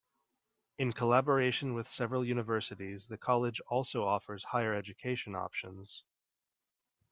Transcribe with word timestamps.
In 0.79 0.93
collaboration 0.93 1.75
with 1.75 1.87
several 1.87 2.25
universities 2.25 3.05
the 3.05 3.19
college 3.19 3.59
also 3.67 4.03
offers 4.03 4.43
Higher 4.45 4.73
Education 4.73 5.35
options. 5.35 6.03